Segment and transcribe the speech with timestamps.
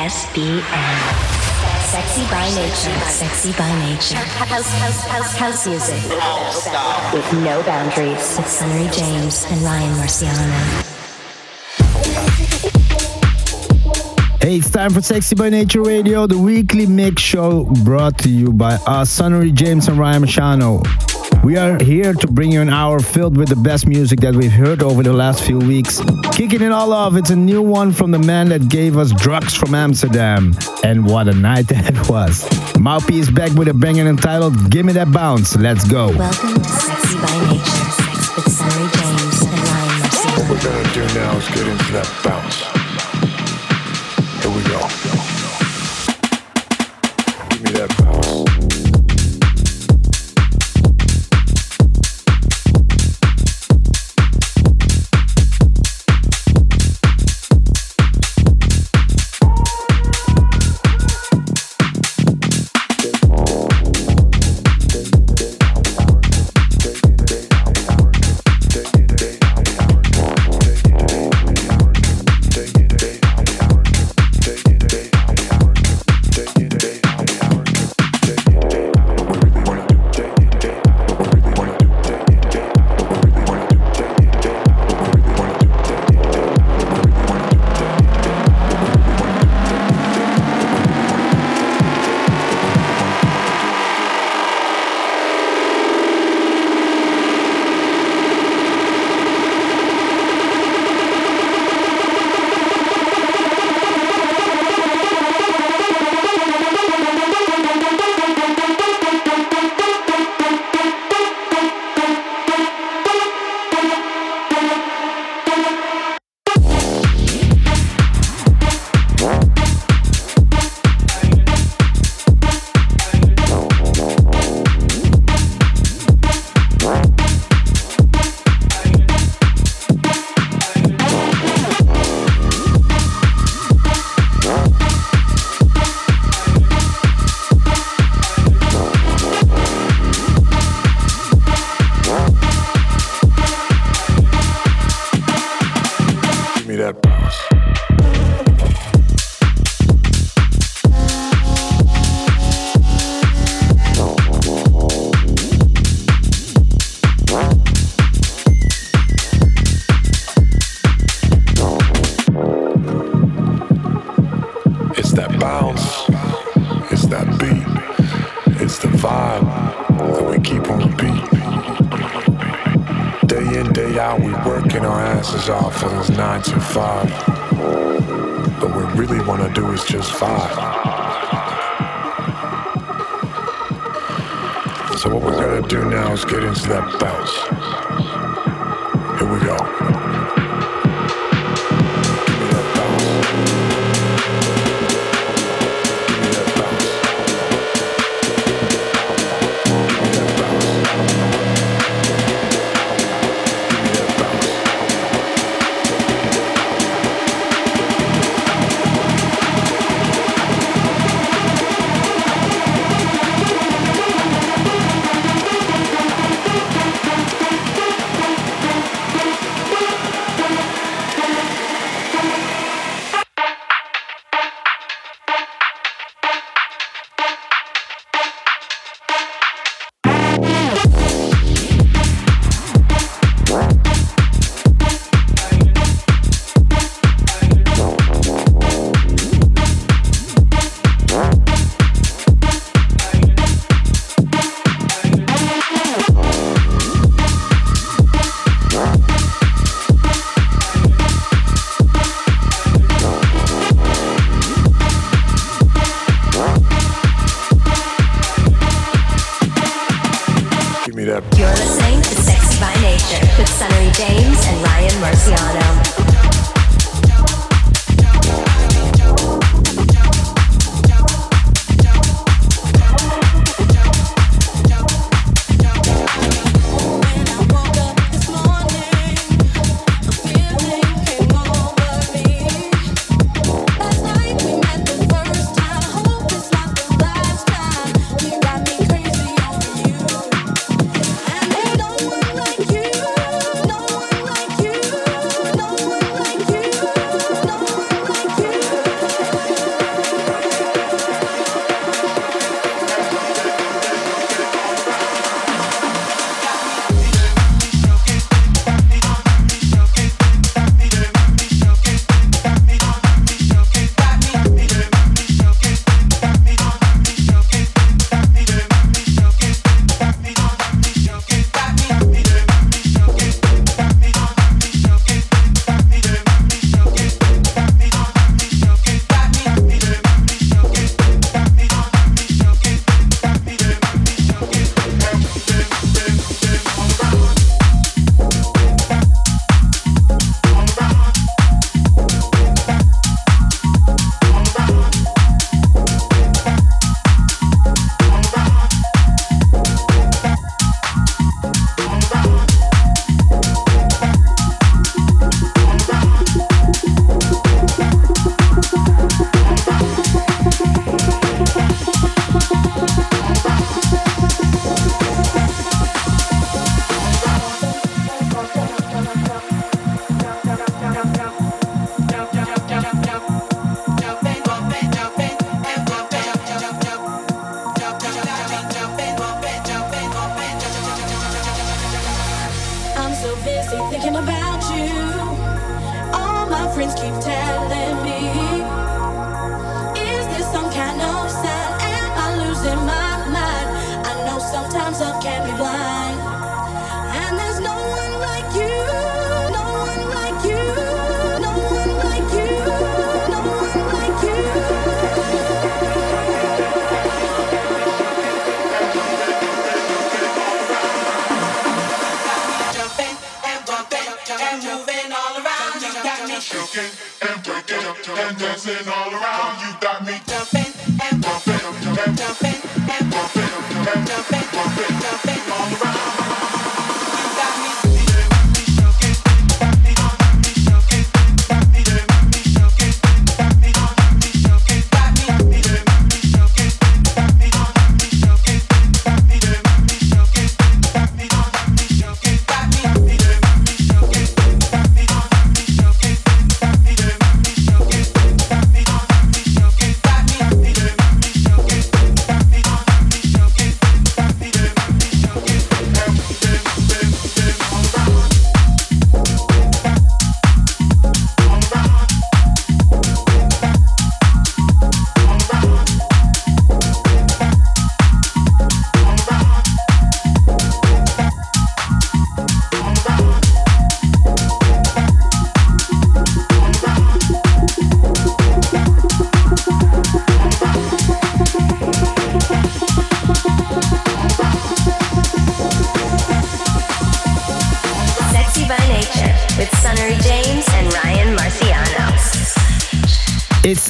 [0.00, 0.62] SBN.
[1.92, 2.98] Sexy by nature.
[3.10, 4.14] Sexy by nature.
[4.14, 6.02] House, house, house, house music.
[7.12, 8.38] With no boundaries.
[8.38, 10.99] With Sunnery James and Ryan Marciano.
[14.40, 18.52] Hey, it's time for Sexy by Nature Radio, the weekly mix show brought to you
[18.54, 21.44] by us, Sunnery James and Ryan Marciano.
[21.44, 24.50] We are here to bring you an hour filled with the best music that we've
[24.50, 26.00] heard over the last few weeks.
[26.32, 29.54] Kicking it all off, it's a new one from the man that gave us drugs
[29.54, 30.54] from Amsterdam.
[30.84, 32.48] And what a night that was.
[32.78, 35.54] Mau-P is back with a banger entitled Gimme That Bounce.
[35.56, 36.16] Let's go.
[36.16, 37.60] Welcome to Sexy by Nature.
[37.60, 40.38] Sex with Sunnery James and Ryan Marciano.
[40.38, 42.69] What we're gonna do now is get into that bounce.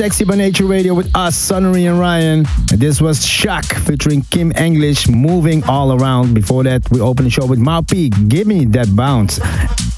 [0.00, 2.46] Sexy by Nature Radio with us, Sunnery and Ryan.
[2.68, 6.32] This was Shock featuring Kim English, moving all around.
[6.32, 9.40] Before that, we opened the show with Mau-P, Give Me That Bounce.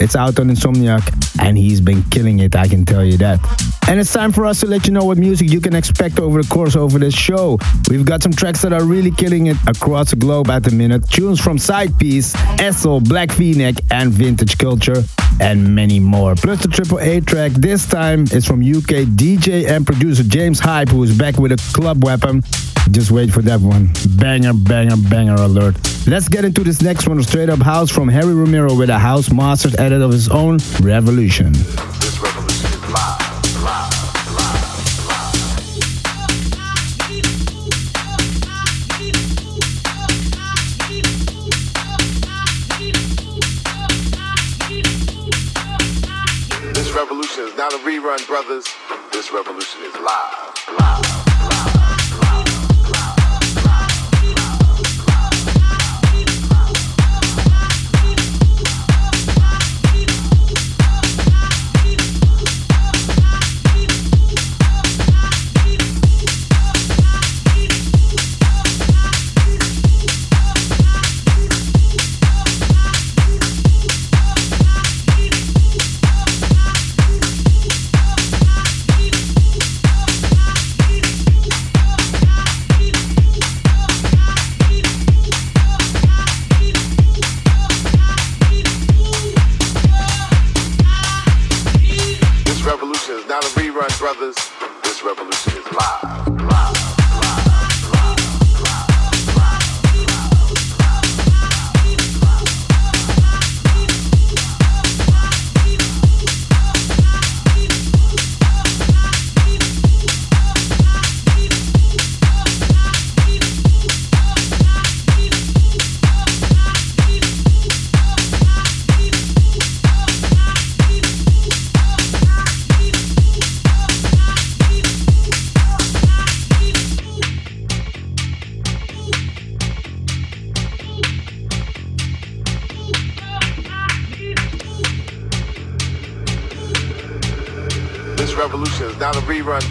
[0.00, 3.71] It's out on Insomniac, and he's been killing it, I can tell you that.
[3.88, 6.42] And it's time for us to let you know what music you can expect over
[6.42, 7.58] the course over this show.
[7.90, 11.08] We've got some tracks that are really killing it across the globe at the minute.
[11.10, 15.02] Tunes from Side Piece, Essel, Black V-Neck, and Vintage Culture
[15.40, 16.34] and many more.
[16.36, 20.88] Plus the Triple A track this time is from UK DJ and producer James Hype,
[20.88, 22.42] who is back with a club weapon.
[22.90, 23.90] Just wait for that one.
[24.16, 25.76] Banger, banger, banger alert.
[26.06, 29.30] Let's get into this next one, straight up house from Harry Romero with a house
[29.30, 31.52] mastered edit of his own, Revolution.
[48.12, 48.66] Rerun, brothers.
[49.12, 50.78] This revolution is live.
[50.78, 51.21] live.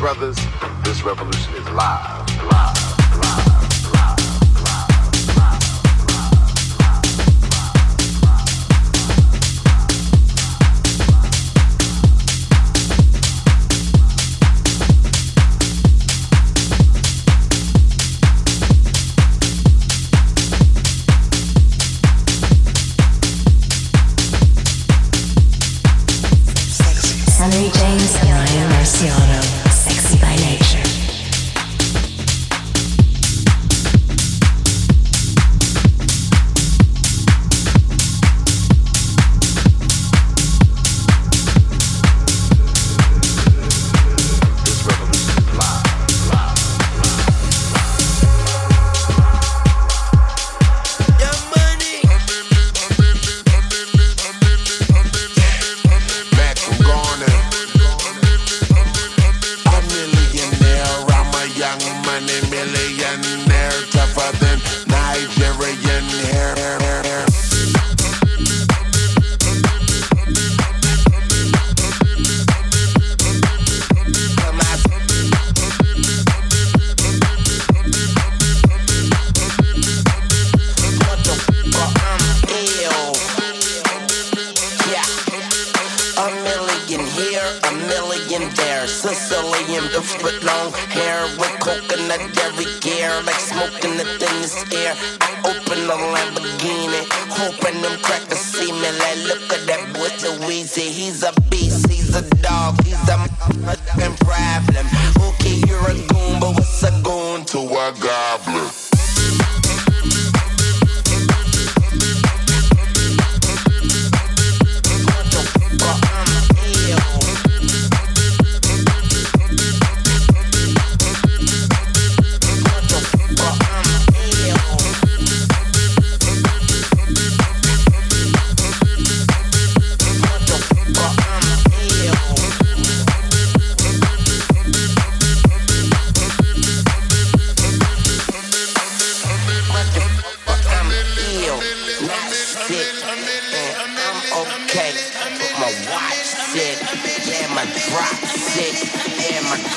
[0.02, 0.41] Brothers,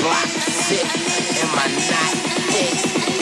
[0.04, 3.13] block sit in my night.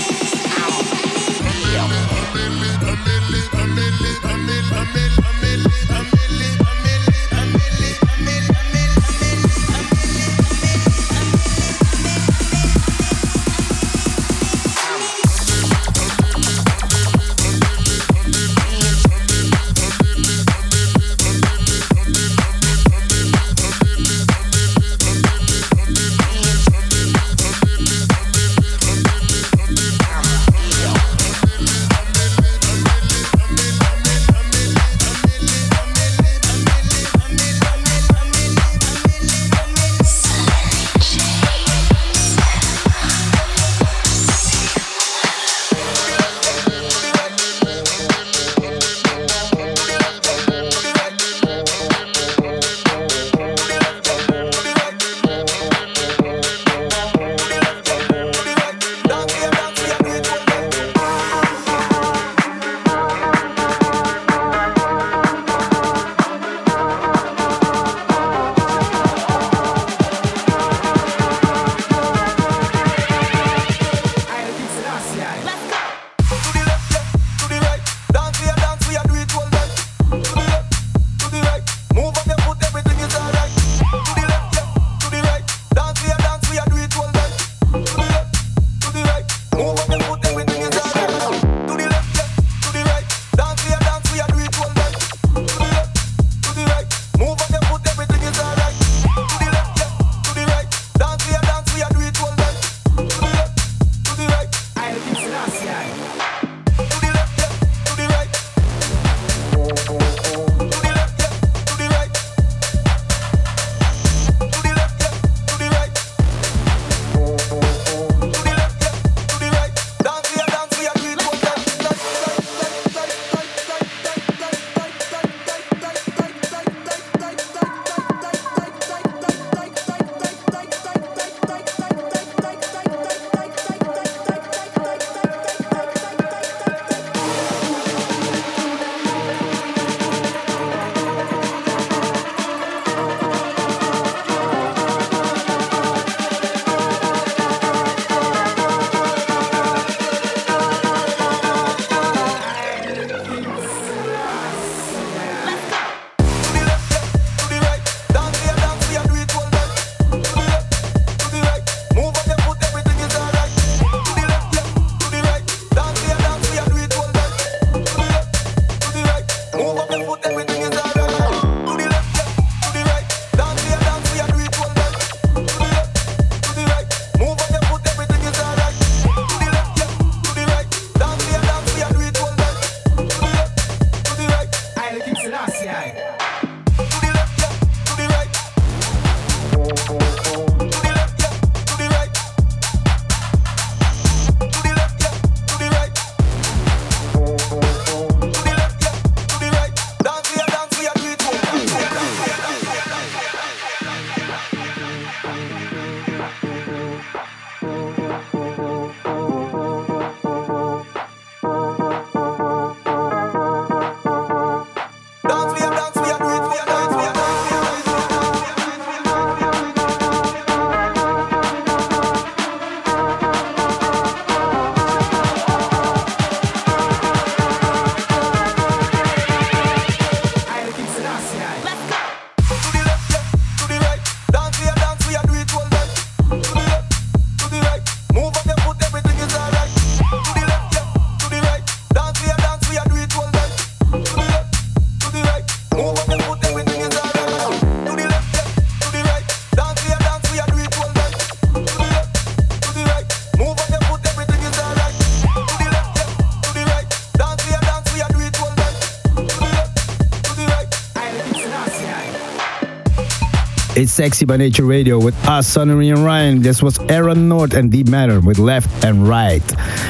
[263.83, 266.41] It's Sexy by Nature Radio with us, Sonny and Ryan.
[266.41, 269.43] This was Aaron North and Deep Matter with Left and Right.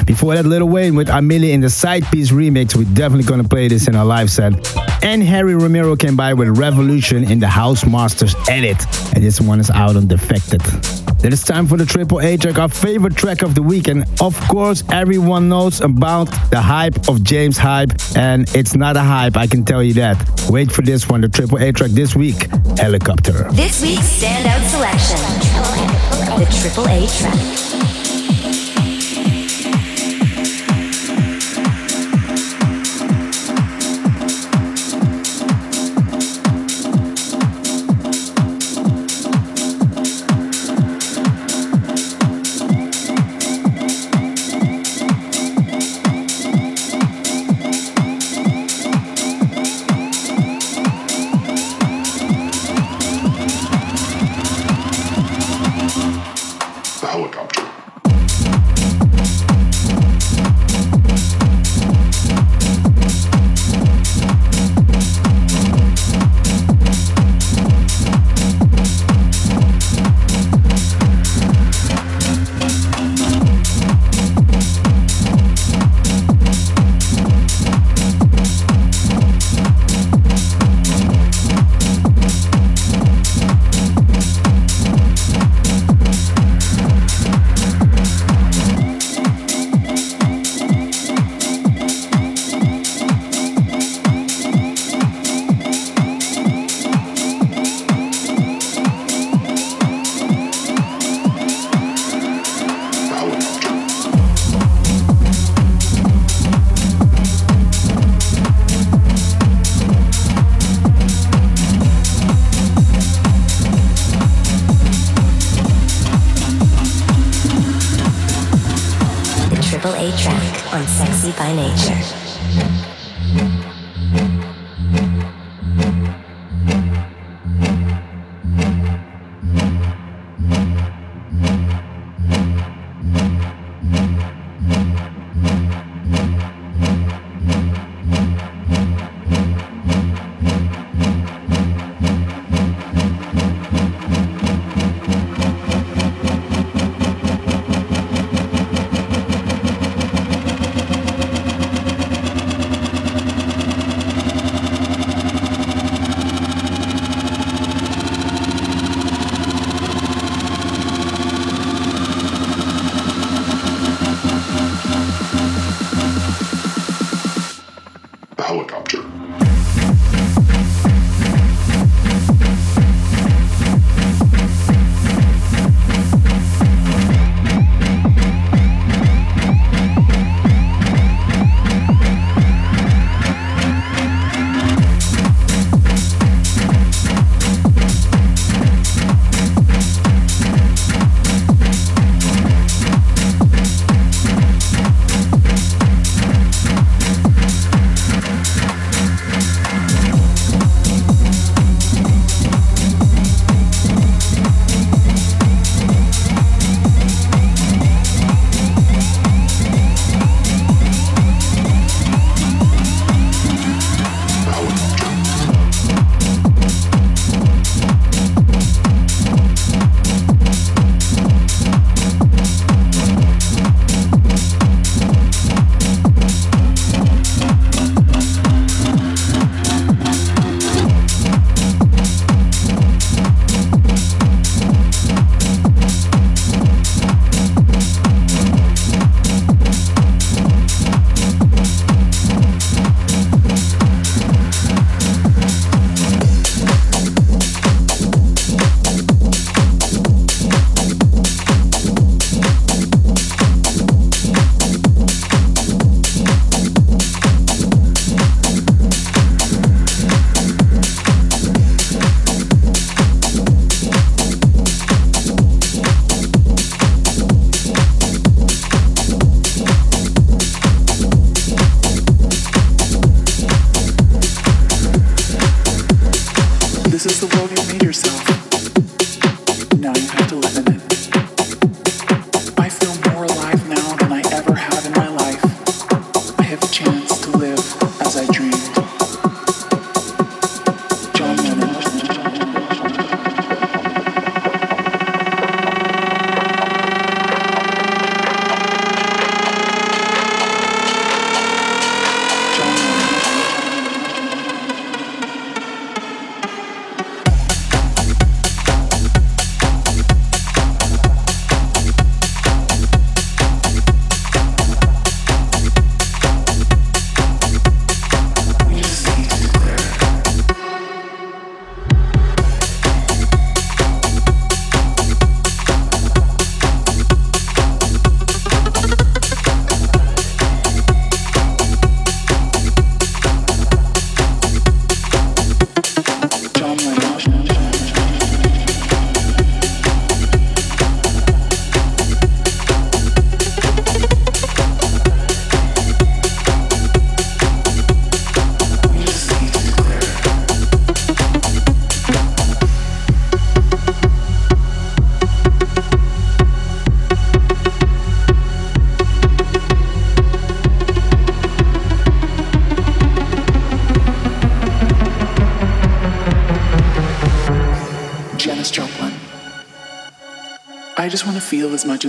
[0.07, 2.75] Before that, Lil Wayne with Amelia in the Side Piece remix.
[2.75, 4.53] We're definitely gonna play this in our live set.
[5.03, 8.83] And Harry Romero came by with Revolution in the House Masters edit.
[9.13, 11.02] And this one is out on Defected.
[11.23, 13.87] Then it's time for the Triple A track, our favorite track of the week.
[13.87, 17.93] And of course, everyone knows about the hype of James Hype.
[18.17, 20.17] And it's not a hype, I can tell you that.
[20.49, 23.49] Wait for this one, the Triple A track this week Helicopter.
[23.53, 25.17] This week's standout selection
[26.39, 27.72] the Triple A track.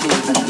[0.00, 0.47] Thank you.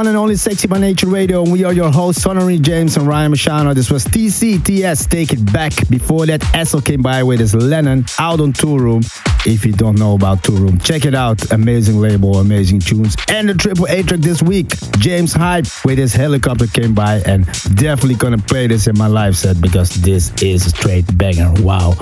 [0.00, 3.06] One and only Sexy by Nature Radio, and we are your hosts, Sunnery James and
[3.06, 3.74] Ryan Marciano.
[3.74, 5.74] This was TCTS, Take It Back.
[5.90, 9.04] Before that, Essel came by with his Lennon out on Toolroom.
[9.46, 11.52] If you don't know about Toolroom, check it out.
[11.52, 13.14] Amazing label, amazing tunes.
[13.28, 17.44] And the Triple A track this week, James Hype with his helicopter came by, and
[17.74, 21.52] definitely gonna play this in my live set because this is a straight banger.
[21.62, 21.94] Wow.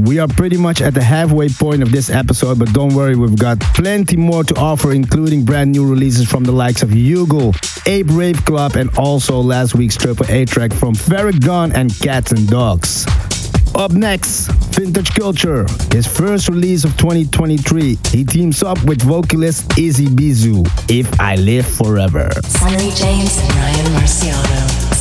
[0.00, 3.38] We are pretty much at the halfway point of this episode, but don't worry, we've
[3.38, 7.52] got plenty more to offer, including brand new releases from the likes of Hugo,
[7.86, 12.48] Ape Rave Club, and also last week's Triple A track from Farragon and Cats and
[12.48, 13.06] Dogs.
[13.74, 17.98] Up next, Vintage Culture, his first release of 2023.
[18.10, 22.30] He teams up with vocalist Izzy Bizu, If I Live Forever.
[22.42, 24.91] Sunnery James and Ryan Marciano.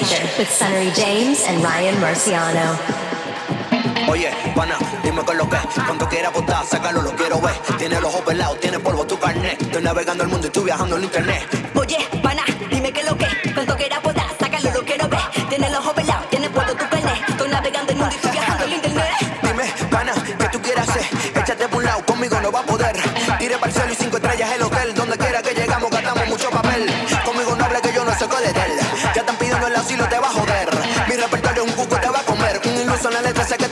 [0.00, 2.76] With Sunnery James and Ryan Marciano.
[4.08, 7.54] Oye, pana, dime con lo que Cuando quiera apostar, sácalo, lo quiero ver.
[7.78, 9.60] Tiene los ojos pelados, tiene polvo tu carnet.
[9.60, 11.42] Estoy navegando el mundo y estoy viajando en internet.
[11.74, 15.20] Oye, pana, dime que lo que Cuando quiera apostar, sácalo, lo quiero ver.
[15.48, 17.28] Tiene los ojos pelados, tiene polvo tu carnet.
[17.28, 19.12] Estoy navegando el mundo y estoy viajando en internet.
[19.42, 21.06] Dime, pana, ¿qué tú quieras hacer?
[21.34, 22.96] Échate por un lado, conmigo no va a poder.
[23.38, 24.62] Tire para el cielo y cinco estrellas el
[33.26, 33.65] 달라져서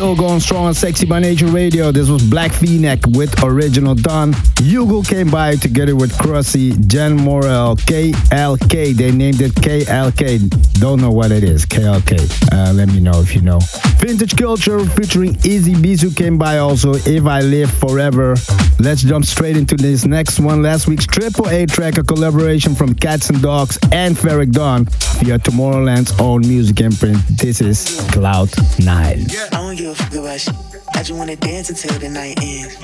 [0.00, 1.92] still going strong on Sexy by Nature Radio.
[1.92, 4.32] This was Black V-Neck with Original Dawn.
[4.56, 8.96] Hugo came by together with Crossy, Jen Morel, KLK.
[8.96, 10.80] They named it KLK.
[10.80, 11.66] Don't know what it is.
[11.66, 12.50] KLK.
[12.50, 13.58] Uh, let me know if you know.
[13.98, 16.94] Vintage Culture featuring Easy Bizu came by also.
[16.94, 18.36] If I Live Forever.
[18.78, 20.62] Let's jump straight into this next one.
[20.62, 24.86] Last week's Triple A track, a collaboration from Cats and Dogs and Ferreck Dawn
[25.20, 27.18] via Tomorrowland's own music imprint.
[27.28, 28.48] This is Cloud
[28.78, 29.26] 9.
[29.28, 30.54] Yeah don't give a fuck about shit.
[30.96, 32.76] I just wanna dance until the night ends.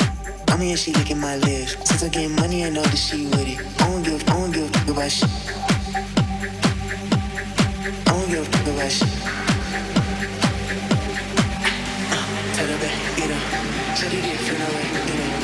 [0.49, 1.77] I'm here, she licking my lips.
[1.89, 3.59] Since I get money, I know that she with it.
[3.83, 5.29] I don't give, I don't give a fuck about shit.
[7.91, 9.09] I don't give a fuck about shit.
[12.55, 13.43] Tell her back, get up.
[13.99, 15.43] Shut it in, feel no way, get up.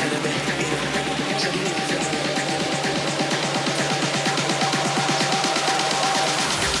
[0.00, 0.82] Tell her back, get up.
[1.38, 2.10] Shut it in, feel no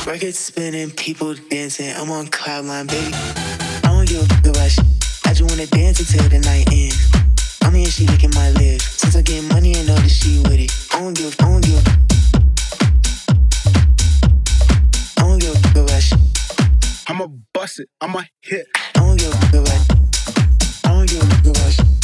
[0.06, 0.12] way.
[0.12, 1.92] Records spinning, people dancing.
[1.94, 3.49] I'm on cloud nine, baby
[4.42, 4.78] fuck.
[5.24, 7.10] I just wanna dance until the night ends.
[7.62, 8.84] I'm here, she licking my lips.
[9.00, 10.72] Since I get money, I know that she with it.
[10.94, 11.86] I don't give, I don't give.
[15.18, 16.18] I don't give a fuck about shit.
[17.08, 18.66] I'ma bust it, I'ma hit.
[18.96, 19.86] I don't give fuck about.
[20.84, 21.99] I don't give fuck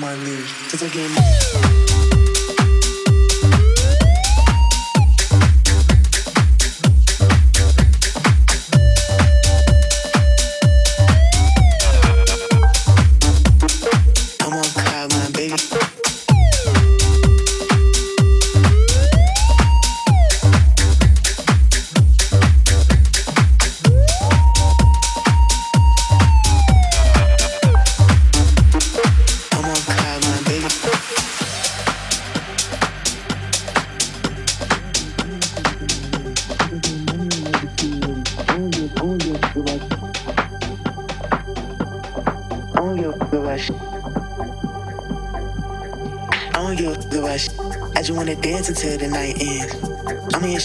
[0.00, 0.50] my lips.
[0.70, 1.79] Since I get until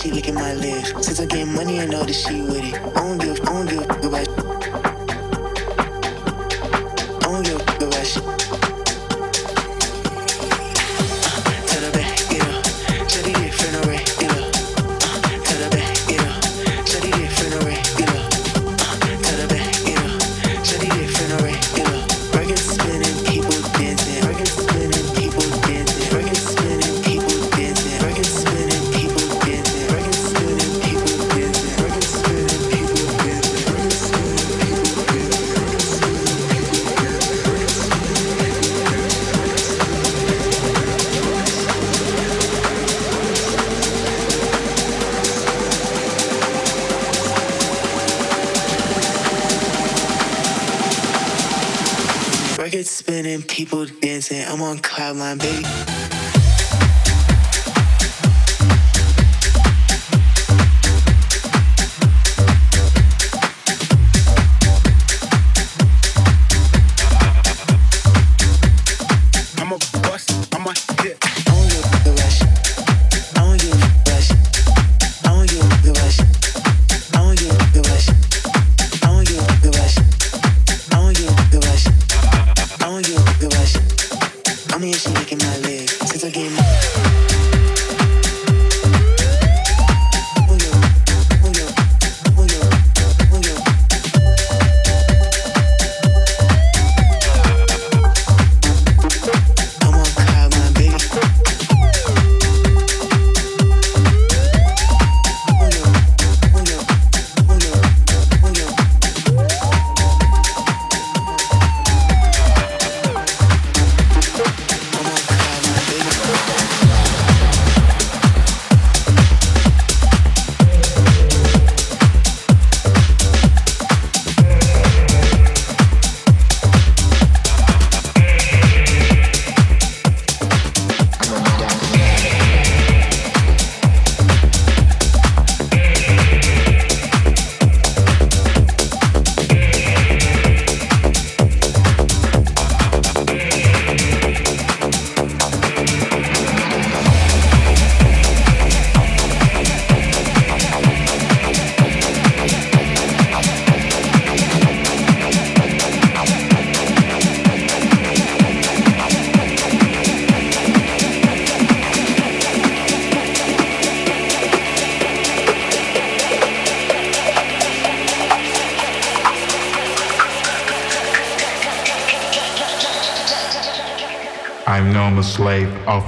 [0.06, 0.90] she licking my lips.
[1.06, 2.75] Since I get money, I know that she with it.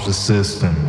[0.08, 0.87] The system.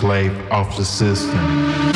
[0.00, 1.89] Slave of the system.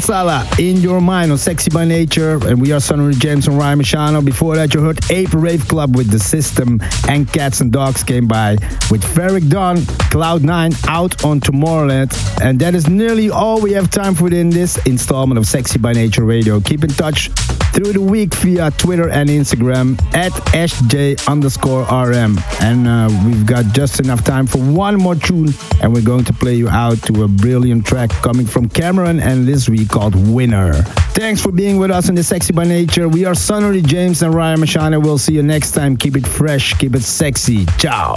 [0.00, 2.38] Sala, In Your Mind on Sexy by Nature.
[2.46, 4.24] And we are Sunnery James and Ryan Marciano.
[4.24, 8.28] Before that, you heard Ape Rave Club with The System and Cats and Dogs came
[8.28, 8.52] by
[8.90, 9.78] with Ferreck Dawn,
[10.12, 12.40] Cloud9 out on Tomorrowland.
[12.40, 15.92] And that is nearly all we have time for in this installment of Sexy by
[15.92, 16.60] Nature Radio.
[16.60, 17.30] Keep in touch
[17.78, 22.36] through the week via Twitter and Instagram at SJ underscore RM.
[22.60, 25.50] And uh, we've got just enough time for one more tune,
[25.80, 29.46] and we're going to play you out to a brilliant track coming from Cameron and
[29.46, 30.72] this week called Winner.
[31.14, 33.08] Thanks for being with us in the Sexy by Nature.
[33.08, 35.00] We are Sunnery James and Ryan Marciano.
[35.00, 35.96] We'll see you next time.
[35.96, 37.64] Keep it fresh, keep it sexy.
[37.78, 38.16] Ciao.